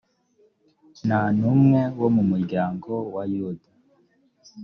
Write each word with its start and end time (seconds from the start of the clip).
nta 1.05 1.21
numwe 1.37 1.81
wo 1.99 2.09
mu 2.15 2.23
muryango 2.31 2.91
wa 3.13 3.23
yuda 3.33 3.69